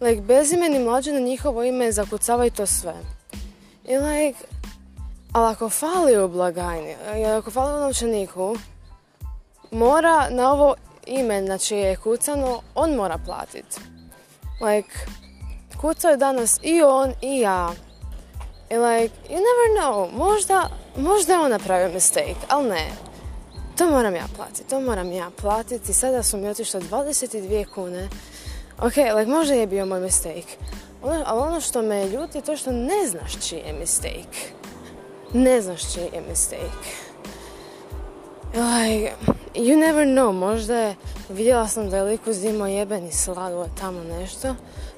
like, 0.00 0.20
bezimeni 0.20 0.78
mlađi 0.78 1.12
na 1.12 1.20
njihovo 1.20 1.64
ime 1.64 1.92
zakucavaju 1.92 2.50
to 2.50 2.66
sve. 2.66 2.94
I 3.84 3.96
like, 3.96 4.38
ali 5.32 5.52
ako 5.52 5.68
fali 5.68 6.18
u 6.18 6.28
blagajni, 6.28 6.94
ako 7.38 7.50
fali 7.50 7.76
u 7.76 7.80
novčaniku, 7.80 8.56
mora 9.70 10.28
na 10.30 10.52
ovo 10.52 10.74
ime 11.06 11.42
na 11.42 11.58
čije 11.58 11.80
je 11.80 11.96
kucano, 11.96 12.60
on 12.74 12.94
mora 12.94 13.18
platiti. 13.26 13.93
Like, 14.60 14.88
kucao 15.80 16.10
je 16.10 16.16
danas 16.16 16.60
i 16.62 16.82
on 16.82 17.12
i 17.22 17.40
ja. 17.40 17.72
I 18.70 18.76
like, 18.76 19.14
you 19.28 19.40
never 19.48 19.80
know, 19.80 20.12
možda, 20.12 20.68
možda 20.96 21.32
je 21.32 21.38
on 21.38 21.50
napravio 21.50 21.88
mistake, 21.88 22.36
ali 22.48 22.68
ne. 22.68 22.90
To 23.78 23.90
moram 23.90 24.14
ja 24.14 24.24
platiti, 24.36 24.68
to 24.68 24.80
moram 24.80 25.12
ja 25.12 25.30
platiti. 25.40 25.92
Sada 25.94 26.22
su 26.22 26.36
mi 26.36 26.48
otišle 26.48 26.80
22 26.80 27.66
kune. 27.74 28.08
Ok, 28.78 28.96
like, 28.96 29.26
možda 29.26 29.54
je 29.54 29.66
bio 29.66 29.86
moj 29.86 30.00
mistake. 30.00 30.56
Ono, 31.02 31.22
ali 31.26 31.40
ono 31.40 31.60
što 31.60 31.82
me 31.82 32.08
ljuti 32.08 32.38
je 32.38 32.42
to 32.42 32.56
što 32.56 32.72
ne 32.72 33.06
znaš 33.06 33.48
čiji 33.48 33.62
je 33.66 33.72
mistake. 33.72 34.38
Ne 35.32 35.60
znaš 35.60 35.94
čiji 35.94 36.08
je 36.12 36.22
mistake. 36.28 36.90
Like, 38.54 39.33
you 39.54 39.76
never 39.76 40.06
know, 40.06 40.32
možda 40.32 40.78
je, 40.78 40.94
vidjela 41.28 41.68
sam 41.68 41.90
da 41.90 41.96
je 41.96 42.02
lik 42.02 42.26
uzimao 42.26 42.66
jebeni 42.66 43.12
sladoled 43.12 43.70
tamo 43.80 44.04
nešto. 44.04 44.54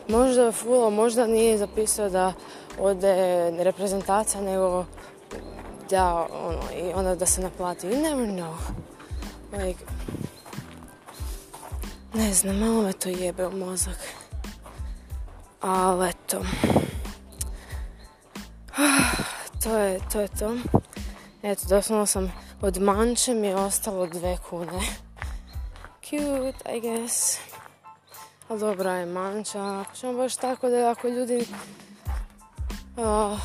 Možda 0.09 0.43
je 0.43 0.53
fulo, 0.53 0.91
možda 0.91 1.27
nije 1.27 1.59
zapisao 1.59 2.09
da 2.11 2.33
ode 2.79 3.51
reprezentacija, 3.59 4.41
nego 4.41 4.85
da, 5.91 6.27
ono, 6.33 6.61
i 6.77 6.93
onda 6.95 7.15
da 7.15 7.27
se 7.27 7.41
naplati. 7.41 7.87
You 7.87 8.03
never 8.03 8.29
know. 8.29 8.55
Like, 9.53 9.85
ne 12.15 12.33
znam, 12.35 12.59
malo 12.59 12.83
me 12.83 12.93
to 12.93 13.09
jebe 13.09 13.47
u 13.47 13.57
mozak. 13.57 13.99
Ali 15.61 16.09
eto. 16.09 16.43
To 19.63 19.79
je, 19.79 20.01
to 20.13 20.21
je 20.21 20.29
to. 20.29 20.57
Eto, 21.43 21.63
doslovno 21.69 22.07
sam 22.07 22.33
od 22.61 22.79
manče 22.79 23.35
mi 23.35 23.47
je 23.47 23.57
ostalo 23.57 24.07
dve 24.07 24.39
kune. 24.51 24.81
Cute, 26.05 26.77
I 26.77 26.81
guess. 26.81 27.39
Ali 28.49 28.61
dobra 28.61 28.93
je 28.93 29.07
manča. 29.07 29.85
Baš 30.17 30.37
tako 30.37 30.69
da 30.69 30.91
ako 30.91 31.09
ljudi... 31.09 31.47
Uh, 32.97 33.39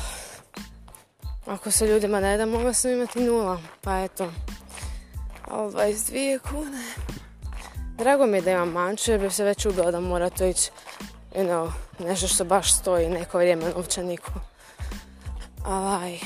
ako 1.46 1.70
se 1.70 1.86
ljudima 1.86 2.20
ne 2.20 2.36
da, 2.36 2.46
mogla 2.46 2.72
sam 2.72 2.90
imati 2.90 3.20
nula. 3.20 3.58
Pa 3.80 4.00
eto. 4.00 4.32
Ali 5.48 5.72
22 5.72 6.38
kune. 6.38 6.82
Drago 7.98 8.26
mi 8.26 8.36
je 8.36 8.42
da 8.42 8.50
imam 8.50 8.68
manču 8.68 9.10
jer 9.10 9.20
bi 9.20 9.30
se 9.30 9.44
već 9.44 9.66
ubila 9.66 9.90
da 9.90 10.00
mora 10.00 10.30
to 10.30 10.44
ići 10.44 10.70
you 11.34 11.44
know, 11.44 11.70
nešto 11.98 12.28
što 12.28 12.44
baš 12.44 12.72
stoji 12.74 13.08
neko 13.08 13.38
vrijeme 13.38 13.64
novčaniku. 13.76 14.30
Ali 15.64 16.20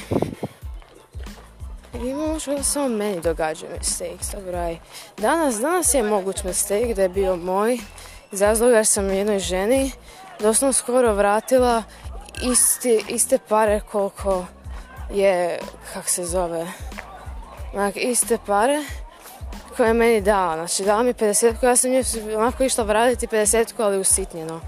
imamo 2.05 2.39
što 2.39 2.63
samo 2.63 2.89
meni 2.89 3.21
događa 3.21 3.67
mistakes, 3.79 4.31
dobro 4.33 4.77
Danas, 5.17 5.61
danas 5.61 5.95
je 5.95 6.03
moguć 6.03 6.45
mistake 6.45 6.95
da 6.95 7.03
je 7.03 7.09
bio 7.09 7.37
moj 7.37 7.79
iz 8.33 8.43
razloga 8.43 8.77
jer 8.77 8.87
sam 8.87 9.11
jednoj 9.11 9.39
ženi 9.39 9.93
doslovno 10.41 10.73
skoro 10.73 11.15
vratila 11.15 11.83
isti, 12.43 13.05
iste 13.09 13.39
pare 13.49 13.81
koliko 13.93 14.47
je, 15.11 15.59
kak 15.93 16.09
se 16.09 16.25
zove, 16.25 16.67
onak, 17.75 17.97
iste 17.97 18.39
pare 18.47 18.85
koje 19.77 19.89
je 19.89 19.95
meni 19.95 20.21
dala. 20.21 20.57
Znači, 20.57 20.85
dala 20.85 21.03
mi 21.03 21.13
50 21.13 21.65
ja 21.65 21.77
sam 21.77 21.91
nju 21.91 22.03
onako 22.37 22.65
išla 22.65 22.85
vratiti 22.85 23.27
50 23.27 23.73
ali 23.79 23.99
usitnjeno. 23.99 24.61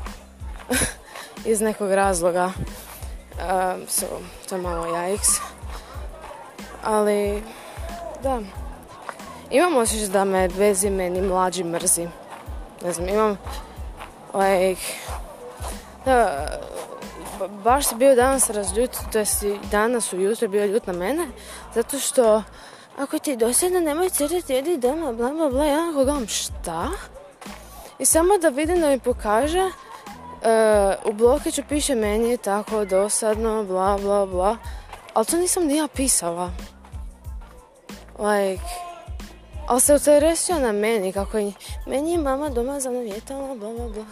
Iz 1.45 1.61
nekog 1.61 1.93
razloga. 1.93 2.45
Um, 2.45 3.83
so, 3.89 4.07
to 4.49 4.55
je 4.55 4.63
malo 4.63 4.95
jajks. 4.95 5.58
Ali, 6.85 7.43
da. 8.23 8.41
Imam 9.51 9.77
osjećaj 9.77 10.09
da 10.09 10.25
me 10.25 10.49
bezimeni 10.49 11.23
mlađi 11.23 11.65
mrzi. 11.65 12.09
Ne 12.85 12.93
znam, 12.93 13.09
imam 13.09 13.39
like, 14.35 14.83
da, 16.05 16.47
baš 17.65 17.87
se 17.87 17.95
bio 17.95 18.15
danas 18.15 18.51
razljut, 18.51 18.91
to 19.13 19.19
jest 19.19 19.45
danas 19.71 20.13
ujutro 20.13 20.49
bio 20.49 20.67
ljut 20.67 20.87
na 20.87 20.93
mene, 20.93 21.27
zato 21.75 21.99
što 21.99 22.43
ako 22.99 23.19
ti 23.19 23.37
dosadno 23.37 23.81
nemoj 23.81 24.11
crtati, 24.11 24.53
jedi 24.53 24.77
doma, 24.77 25.13
bla 25.13 25.31
bla 25.31 25.51
bla, 25.51 25.65
ja 25.65 25.93
gledam 25.93 26.27
šta? 26.27 26.89
I 27.99 28.07
samo 28.07 28.39
da 28.39 28.49
vidim 28.49 28.81
da 28.81 28.89
mi 28.89 28.99
pokaže, 28.99 29.65
uh, 29.65 29.73
u 31.05 31.13
blokiću 31.13 31.63
piše 31.69 31.95
meni 31.95 32.31
je 32.31 32.37
tako 32.37 32.85
dosadno, 32.85 33.65
bla 33.65 33.99
bla 34.03 34.27
bla, 34.27 34.57
ali 35.19 35.27
to 35.27 35.37
nisam 35.37 35.67
ni 35.67 35.77
ja 35.77 35.89
pisala. 35.89 36.51
Like, 38.19 38.63
ali 39.67 39.81
se 39.81 39.95
uteresio 39.95 40.59
na 40.59 40.73
meni, 40.73 41.13
kako 41.13 41.39
je, 41.39 41.53
meni 41.87 42.13
je 42.13 42.19
mama 42.19 42.49
doma 42.49 42.81
zanavjetala, 42.81 43.55
bla 43.55 43.73
bla 43.73 43.89
bla. 43.89 44.05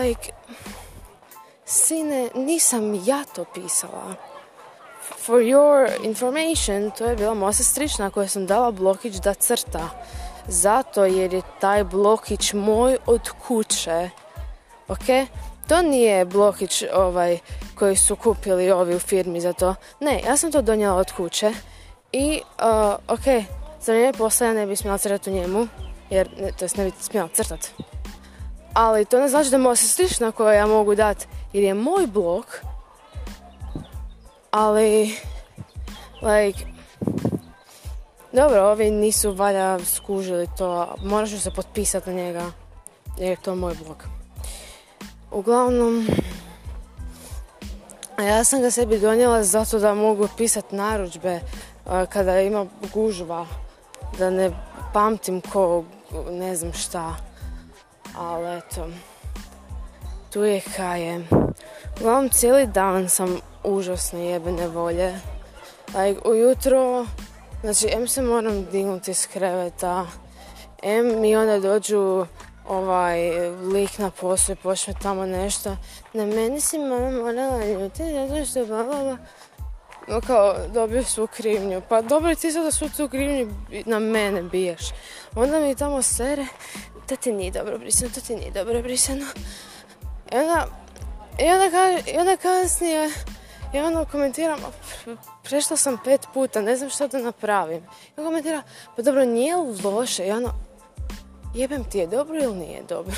Like, 0.00 0.32
sine, 1.64 2.30
nisam 2.34 2.94
ja 2.94 3.24
to 3.34 3.44
pisala. 3.54 4.14
For 5.18 5.40
your 5.40 6.04
information, 6.04 6.90
to 6.90 7.04
je 7.04 7.16
bila 7.16 7.34
moja 7.34 7.52
sestrična 7.52 8.10
koja 8.10 8.28
sam 8.28 8.46
dala 8.46 8.70
blokić 8.70 9.14
da 9.14 9.34
crta. 9.34 9.88
Zato 10.48 11.04
jer 11.04 11.34
je 11.34 11.42
taj 11.60 11.84
blokić 11.84 12.52
moj 12.52 12.96
od 13.06 13.30
kuće. 13.46 14.10
Ok? 14.88 15.28
To 15.72 15.82
nije 15.82 16.24
blokić 16.24 16.84
ovaj 16.94 17.38
koji 17.74 17.96
su 17.96 18.16
kupili 18.16 18.70
ovi 18.70 18.94
u 18.94 18.98
firmi 18.98 19.40
za 19.40 19.52
to. 19.52 19.74
Ne, 20.00 20.20
ja 20.26 20.36
sam 20.36 20.52
to 20.52 20.62
donijela 20.62 20.96
od 20.96 21.12
kuće. 21.12 21.52
I, 22.12 22.40
uh, 22.58 23.14
ok, 23.14 23.24
za 23.80 23.92
vrijeme 23.92 24.12
posla 24.12 24.46
ja 24.46 24.52
ne 24.52 24.66
bi 24.66 24.76
smjela 24.76 24.98
crtati 24.98 25.30
u 25.30 25.32
njemu. 25.32 25.66
Jer, 26.10 26.28
ne, 26.40 26.52
to 26.58 26.64
jest 26.64 26.76
ne 26.76 26.84
bi 26.84 26.92
smjela 27.00 27.28
crtati. 27.34 27.72
Ali 28.74 29.04
to 29.04 29.20
ne 29.20 29.28
znači 29.28 29.50
da 29.50 29.58
moja 29.58 29.76
sestrična 29.76 30.32
koja 30.32 30.54
ja 30.54 30.66
mogu 30.66 30.94
dati 30.94 31.26
jer 31.52 31.64
je 31.64 31.74
moj 31.74 32.06
blok. 32.06 32.46
Ali, 34.50 35.16
like, 36.22 36.64
dobro, 38.32 38.62
ovi 38.62 38.90
nisu 38.90 39.32
valja 39.32 39.78
skužili 39.84 40.48
to, 40.58 40.94
moraš 41.04 41.30
se 41.30 41.50
potpisati 41.50 42.10
na 42.10 42.16
njega, 42.16 42.44
jer 43.18 43.30
je 43.30 43.42
to 43.42 43.54
moj 43.54 43.74
blog. 43.84 44.21
Uglavnom, 45.32 46.06
ja 48.18 48.44
sam 48.44 48.62
ga 48.62 48.70
sebi 48.70 48.98
donijela 48.98 49.42
zato 49.44 49.78
da 49.78 49.94
mogu 49.94 50.28
pisati 50.36 50.76
narudžbe 50.76 51.40
kada 52.08 52.40
ima 52.40 52.66
gužva, 52.94 53.46
da 54.18 54.30
ne 54.30 54.50
pamtim 54.92 55.40
ko 55.40 55.84
ne 56.30 56.56
znam 56.56 56.72
šta. 56.72 57.14
Ali 58.18 58.58
eto, 58.58 58.88
tu 60.32 60.42
je 60.42 60.60
kaj 60.76 61.02
je. 61.02 61.26
Uglavnom, 62.00 62.30
cijeli 62.30 62.66
dan 62.66 63.08
sam 63.08 63.38
užasne 63.64 64.26
jebene 64.26 64.68
volje. 64.68 65.20
Like, 65.94 66.28
ujutro 66.28 67.06
Znači, 67.62 67.88
em 67.90 68.08
se 68.08 68.22
moram 68.22 68.64
dignuti 68.64 69.10
iz 69.10 69.26
kreveta, 69.26 70.06
em 70.82 71.20
mi 71.20 71.36
onda 71.36 71.58
dođu 71.58 72.26
ovaj 72.72 73.50
lik 73.50 73.98
na 73.98 74.10
poslu 74.10 74.52
i 74.52 74.56
počne 74.56 74.94
tamo 75.02 75.26
nešto. 75.26 75.76
Na 76.12 76.26
meni 76.26 76.60
si 76.60 76.78
mama 76.78 77.10
morala 77.10 77.64
ljuti 77.64 78.02
zato 78.12 78.44
što 78.44 78.66
baba 78.66 79.16
no 80.08 80.20
kao 80.20 80.54
dobio 80.74 81.04
svu 81.04 81.26
krivnju. 81.26 81.82
Pa 81.88 82.02
dobro 82.02 82.34
ti 82.34 82.52
sada 82.52 82.70
svu 82.70 82.88
tu 82.96 83.08
krivnju 83.08 83.54
na 83.86 83.98
mene 83.98 84.42
biješ. 84.42 84.82
Onda 85.34 85.60
mi 85.60 85.76
tamo 85.76 86.02
sere, 86.02 86.46
to 87.08 87.16
ti 87.16 87.32
nije 87.32 87.50
dobro 87.50 87.78
brisano, 87.78 88.10
to 88.14 88.20
ti 88.20 88.36
nije 88.36 88.50
dobro 88.50 88.82
brisano. 88.82 89.26
I 90.32 90.36
onda, 90.36 90.66
i 91.38 91.44
onda, 91.44 91.98
i 92.14 92.18
onda 92.18 92.36
kasnije, 92.36 93.10
ja 93.74 93.86
ono 93.86 94.04
komentiram, 94.04 94.60
prešla 95.42 95.76
sam 95.76 95.98
pet 96.04 96.26
puta, 96.34 96.60
ne 96.60 96.76
znam 96.76 96.90
što 96.90 97.08
da 97.08 97.18
napravim. 97.18 97.82
Ja 98.16 98.24
komentira, 98.24 98.62
pa 98.96 99.02
dobro, 99.02 99.24
nije 99.24 99.56
loše? 99.84 100.26
I 100.26 100.30
ono, 100.30 100.54
jebem 101.54 101.84
ti 101.84 101.98
je 101.98 102.06
dobro 102.06 102.36
ili 102.42 102.56
nije 102.56 102.82
dobro? 102.88 103.16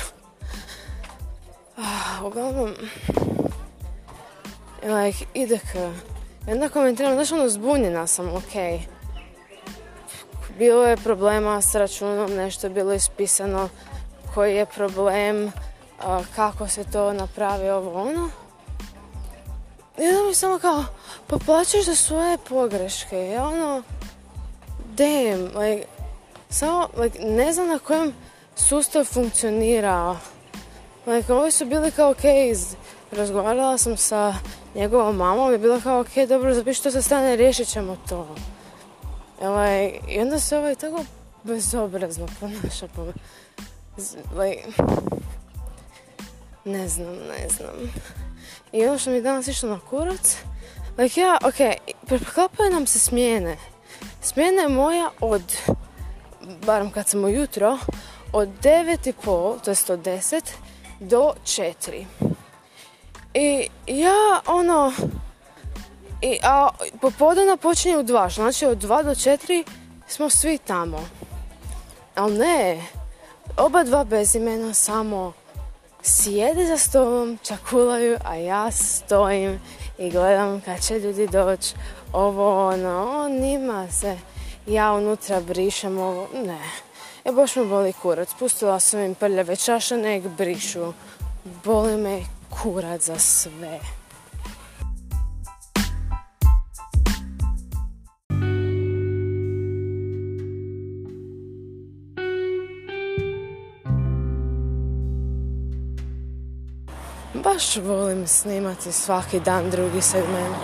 Ah, 1.77 2.25
uglavnom, 2.25 2.73
like, 4.83 5.25
ide 5.33 5.57
k... 5.57 5.75
I 6.47 6.51
onda 6.51 6.69
komentiram, 6.69 7.13
znaš 7.13 7.31
ono, 7.31 7.49
zbunjena 7.49 8.07
sam, 8.07 8.35
ok. 8.35 8.81
Bilo 10.57 10.83
je 10.83 10.97
problema 10.97 11.61
s 11.61 11.75
računom, 11.75 12.31
nešto 12.31 12.67
je 12.67 12.71
bilo 12.71 12.93
ispisano, 12.93 13.69
koji 14.33 14.55
je 14.55 14.65
problem, 14.65 15.51
kako 16.35 16.67
se 16.67 16.83
to 16.83 17.13
napravi, 17.13 17.69
ovo 17.69 18.01
ono. 18.01 18.29
I 19.97 20.07
onda 20.07 20.27
mi 20.27 20.35
samo 20.35 20.59
kao, 20.59 20.83
pa 21.27 21.37
plaćaš 21.45 21.85
za 21.85 21.95
svoje 21.95 22.37
pogreške. 22.49 23.29
Ja 23.29 23.47
ono, 23.47 23.83
damn, 24.97 25.57
like, 25.57 25.85
samo, 26.49 26.87
like, 26.97 27.19
ne 27.19 27.53
znam 27.53 27.67
na 27.67 27.79
kojem 27.79 28.13
sustav 28.55 29.05
funkcionira. 29.05 30.17
Like, 31.05 31.33
ovi 31.33 31.51
su 31.51 31.65
bili 31.65 31.91
kao, 31.91 32.11
ok, 32.11 32.23
razgovarala 33.11 33.77
sam 33.77 33.97
sa 33.97 34.33
njegovom 34.75 35.15
mamom 35.15 35.53
i 35.53 35.57
bila 35.57 35.81
kao, 35.81 35.99
ok, 35.99 36.27
dobro, 36.29 36.53
zapiši 36.53 36.79
što 36.79 36.91
se 36.91 37.01
stane, 37.01 37.35
riješit 37.35 37.67
ćemo 37.67 37.97
to. 38.09 38.35
Like, 39.41 39.99
I 40.09 40.19
onda 40.19 40.39
se 40.39 40.57
ovaj 40.57 40.75
tako 40.75 41.03
bezobrazno 41.43 42.27
ponaša 42.39 42.87
po 42.95 43.05
like, 44.37 44.67
ne 46.65 46.87
znam, 46.87 47.13
ne 47.13 47.49
znam. 47.49 47.91
I 48.71 48.85
ono 48.85 48.97
što 48.97 49.11
mi 49.11 49.21
danas 49.21 49.47
išlo 49.47 49.69
na 49.69 49.79
kurac, 49.89 50.37
like 50.97 51.21
ja, 51.21 51.37
ok, 51.43 51.77
preklapaju 52.05 52.71
nam 52.71 52.87
se 52.87 52.99
smjene. 52.99 53.57
Smjena 54.21 54.61
je 54.61 54.69
moja 54.69 55.09
od, 55.19 55.57
barem 56.65 56.91
kad 56.91 57.07
sam 57.07 57.23
ujutro, 57.23 57.77
od 58.35 58.49
9.30, 58.61 59.59
to 59.63 59.71
jest 59.71 59.89
od 59.89 59.99
10, 59.99 60.41
do 60.99 61.33
4. 61.43 62.05
I 63.33 63.69
ja, 63.87 64.41
ono, 64.45 64.93
i, 66.21 66.39
a 66.43 66.69
popodana 67.01 67.57
počinje 67.57 67.97
u 67.97 68.03
2, 68.03 68.35
znači 68.35 68.65
od 68.65 68.77
2 68.77 69.03
do 69.03 69.09
4 69.09 69.63
smo 70.07 70.29
svi 70.29 70.57
tamo. 70.57 70.99
Ali 72.15 72.37
ne, 72.37 72.81
oba 73.57 73.83
dva 73.83 74.03
bez 74.03 74.35
imena 74.35 74.73
samo 74.73 75.33
sjede 76.01 76.65
za 76.65 76.77
stolom, 76.77 77.39
čakulaju, 77.43 78.17
a 78.25 78.35
ja 78.35 78.71
stojim 78.71 79.59
i 79.97 80.09
gledam 80.09 80.61
kad 80.61 80.83
će 80.83 80.99
ljudi 80.99 81.27
doći. 81.27 81.75
Ovo, 82.13 82.67
ono, 82.67 83.21
on 83.23 83.31
nima 83.31 83.91
se. 83.91 84.17
Ja 84.67 84.93
unutra 84.93 85.41
brišem 85.41 85.99
ovo, 85.99 86.27
ne. 86.33 86.59
E, 87.25 87.31
baš 87.31 87.55
me 87.55 87.65
boli 87.65 87.93
kurac. 87.93 88.33
Pustila 88.39 88.79
sam 88.79 88.99
im 88.99 89.15
prljave 89.15 89.55
čaše, 89.55 89.97
nek 89.97 90.27
brišu. 90.37 90.93
Boli 91.63 91.97
me 91.97 92.19
kurac 92.49 93.01
za 93.01 93.19
sve. 93.19 93.79
baš 107.55 107.77
volim 107.77 108.27
snimati 108.27 108.91
svaki 108.91 109.39
dan 109.39 109.69
drugi 109.69 110.01
segment. 110.01 110.63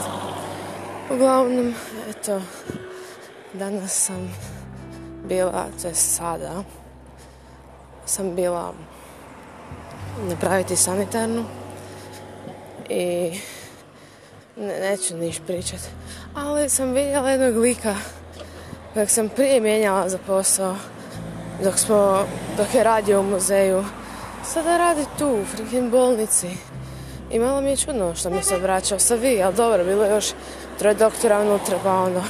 Uglavnom, 1.09 1.73
eto, 2.09 2.41
danas 3.53 4.05
sam 4.05 4.33
bila, 5.27 5.65
to 5.81 5.93
sada, 5.93 6.63
sam 8.05 8.35
bila 8.35 8.73
napraviti 10.29 10.75
sanitarnu 10.75 11.45
i 12.89 13.31
ne, 14.57 14.79
neću 14.79 15.17
niš 15.17 15.39
pričat. 15.47 15.79
Ali 16.35 16.69
sam 16.69 16.91
vidjela 16.91 17.29
jednog 17.29 17.55
lika 17.63 17.95
kojeg 18.93 19.09
sam 19.09 19.29
prije 19.29 19.61
mijenjala 19.61 20.09
za 20.09 20.17
posao 20.27 20.75
dok, 21.63 21.77
smo, 21.77 22.25
dok 22.57 22.75
je 22.75 22.83
radio 22.83 23.19
u 23.19 23.23
muzeju. 23.23 23.85
Sada 24.45 24.77
radi 24.77 25.05
tu, 25.17 25.27
u 25.27 25.45
frikin 25.45 25.89
bolnici. 25.89 26.47
I 27.31 27.39
malo 27.39 27.61
mi 27.61 27.69
je 27.69 27.77
čudno 27.77 28.15
što 28.15 28.29
mi 28.29 28.43
se 28.43 28.55
obraćao 28.55 28.99
sa 28.99 29.15
vi, 29.15 29.43
ali 29.43 29.55
dobro, 29.55 29.83
bilo 29.83 30.03
je 30.03 30.11
još 30.11 30.33
troje 30.79 30.95
doktora 30.95 31.41
unutra, 31.41 31.79
pa. 31.83 31.89
A, 31.89 32.21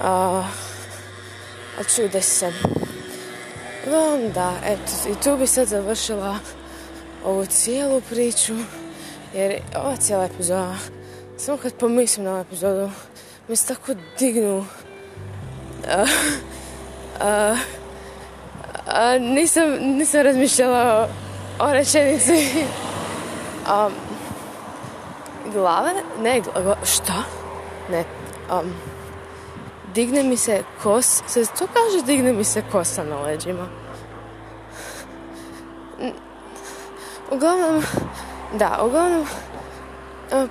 a 0.00 0.44
čude 1.84 2.22
se. 2.22 2.52
Onda, 3.92 4.52
eto, 4.64 4.92
i 5.10 5.22
tu 5.24 5.36
bi 5.36 5.46
sad 5.46 5.68
završila 5.68 6.38
ovu 7.24 7.46
cijelu 7.46 8.00
priču, 8.00 8.54
jer 9.34 9.60
ova 9.76 9.96
cijela 9.96 10.24
epizoda, 10.24 10.74
samo 11.36 11.58
kad 11.58 11.74
pomislim 11.74 12.24
na 12.24 12.30
ovu 12.30 12.40
epizodu, 12.40 12.90
mi 13.48 13.56
se 13.56 13.66
tako 13.66 13.94
dignu. 14.18 14.66
A, 15.88 16.06
a, 17.20 17.56
a, 18.86 19.18
nisam, 19.18 19.64
nisam 19.80 20.22
razmišljala 20.22 21.08
o, 21.60 21.64
o 21.64 21.72
rečenici. 21.72 22.64
Um, 23.68 23.92
glava, 25.52 25.90
ne, 26.22 26.40
gla, 26.40 26.76
šta? 26.84 27.22
Ne, 27.90 28.04
um, 28.52 28.74
digne 29.98 30.22
mi 30.22 30.36
se 30.36 30.62
kos, 30.82 31.22
se 31.26 31.46
to 31.58 31.66
kaže 31.66 32.06
digne 32.06 32.32
mi 32.32 32.44
se 32.44 32.62
kosa 32.72 33.04
na 33.04 33.20
leđima. 33.20 33.66
Uglavnom, 37.30 37.82
da, 38.52 38.78
uglavnom, 38.84 39.26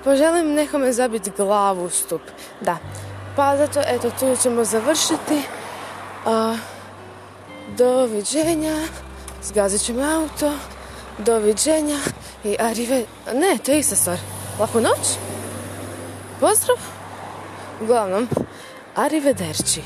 poželim 0.04 0.54
nekome 0.54 0.92
zabiti 0.92 1.32
glavu 1.36 1.84
u 1.84 1.90
stup. 1.90 2.22
Da, 2.60 2.76
Pa 3.38 3.56
zato, 3.56 3.80
eto, 3.86 4.10
tu 4.10 4.42
ćemo 4.42 4.64
završiti. 4.64 5.42
Doviđenja. 7.76 8.76
Zgazit 9.42 9.84
ćemo 9.84 10.02
auto. 10.02 10.52
Doviđenja. 11.18 11.98
I 12.44 12.56
arrive... 12.58 13.04
Ne, 13.34 13.58
to 13.64 13.72
je 13.72 13.78
ista 13.78 13.96
stvar. 13.96 14.18
Laku 14.60 14.80
noć. 14.80 15.18
Pozdrav. 16.40 16.76
Uglavnom, 17.80 18.28
arrivederci. 18.98 19.82